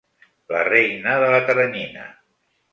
La 0.55 0.63
reina 0.69 1.19
de 1.25 1.29
la 1.35 1.43
teranyina. 1.51 2.11